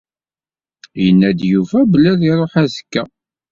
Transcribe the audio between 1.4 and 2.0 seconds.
Yuba